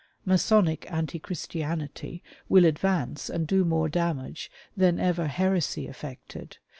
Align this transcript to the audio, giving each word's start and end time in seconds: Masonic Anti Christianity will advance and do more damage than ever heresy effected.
Masonic 0.25 0.91
Anti 0.91 1.19
Christianity 1.19 2.23
will 2.49 2.65
advance 2.65 3.29
and 3.29 3.45
do 3.45 3.63
more 3.63 3.87
damage 3.87 4.49
than 4.75 4.99
ever 4.99 5.27
heresy 5.27 5.85
effected. 5.87 6.57